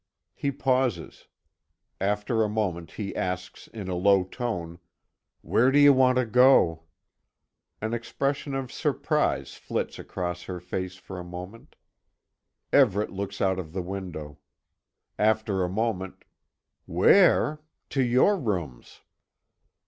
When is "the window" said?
13.73-14.39